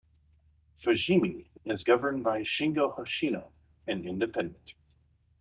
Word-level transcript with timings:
Fujimi 0.79 1.45
is 1.65 1.83
governed 1.83 2.23
by 2.23 2.41
Shingo 2.41 2.97
Hoshino, 2.97 3.51
an 3.85 4.07
independent. 4.07 4.73